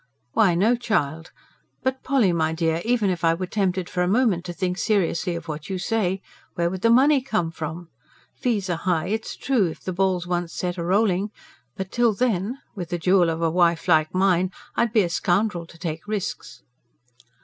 [0.31, 1.29] "Why, no, child.
[1.83, 5.35] But Polly, my dear, even if I were tempted for a moment to think seriously
[5.35, 6.23] of what you say,
[6.55, 7.87] where would the money come from?
[8.33, 11.29] Fees are high, it's true, if the ball's once set a rolling.
[11.75, 12.57] But till then?
[12.73, 16.63] With a jewel of a wife like mine, I'd be a scoundrel to take risks."